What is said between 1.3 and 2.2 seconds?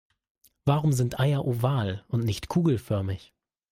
oval